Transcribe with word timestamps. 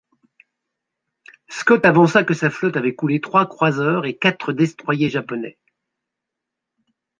Scott 1.57 1.85
avança 1.85 2.23
que 2.23 2.33
sa 2.33 2.49
flotte 2.49 2.75
avait 2.75 2.95
coulé 2.95 3.21
trois 3.21 3.45
croiseurs 3.47 4.07
et 4.07 4.17
quatre 4.17 4.51
destroyers 4.51 5.11
japonais. 5.11 5.59